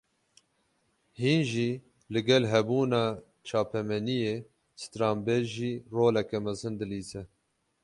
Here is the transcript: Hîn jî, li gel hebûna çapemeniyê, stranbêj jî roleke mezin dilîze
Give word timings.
Hîn 1.21 1.41
jî, 1.51 1.71
li 2.13 2.19
gel 2.27 2.43
hebûna 2.51 3.05
çapemeniyê, 3.47 4.35
stranbêj 4.81 5.43
jî 5.55 5.73
roleke 5.95 6.37
mezin 6.45 6.73
dilîze 6.79 7.21